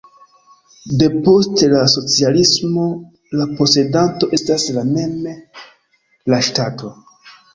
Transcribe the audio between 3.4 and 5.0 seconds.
la posedanto estas la